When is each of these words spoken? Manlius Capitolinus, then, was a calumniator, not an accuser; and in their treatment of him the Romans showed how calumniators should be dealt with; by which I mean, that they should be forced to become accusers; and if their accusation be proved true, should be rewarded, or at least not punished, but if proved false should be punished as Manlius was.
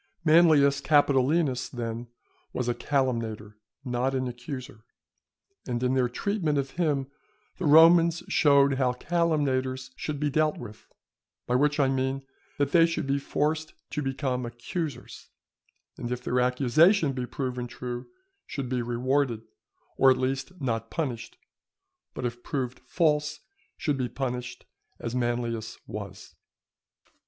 Manlius 0.25 0.81
Capitolinus, 0.81 1.69
then, 1.69 2.07
was 2.53 2.67
a 2.67 2.73
calumniator, 2.73 3.59
not 3.85 4.15
an 4.15 4.27
accuser; 4.27 4.83
and 5.67 5.83
in 5.83 5.93
their 5.93 6.09
treatment 6.09 6.57
of 6.57 6.71
him 6.71 7.05
the 7.59 7.67
Romans 7.67 8.23
showed 8.27 8.79
how 8.79 8.93
calumniators 8.93 9.91
should 9.95 10.19
be 10.19 10.31
dealt 10.31 10.57
with; 10.57 10.87
by 11.45 11.53
which 11.53 11.79
I 11.79 11.87
mean, 11.87 12.25
that 12.57 12.71
they 12.71 12.87
should 12.87 13.05
be 13.05 13.19
forced 13.19 13.75
to 13.91 14.01
become 14.01 14.43
accusers; 14.43 15.29
and 15.99 16.11
if 16.11 16.23
their 16.23 16.39
accusation 16.39 17.13
be 17.13 17.27
proved 17.27 17.69
true, 17.69 18.07
should 18.47 18.69
be 18.69 18.81
rewarded, 18.81 19.43
or 19.97 20.09
at 20.09 20.17
least 20.17 20.59
not 20.59 20.89
punished, 20.89 21.37
but 22.15 22.25
if 22.25 22.41
proved 22.41 22.79
false 22.87 23.39
should 23.77 23.99
be 23.99 24.09
punished 24.09 24.65
as 24.99 25.13
Manlius 25.13 25.77
was. 25.85 26.33